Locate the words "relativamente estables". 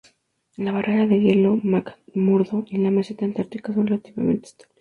3.85-4.75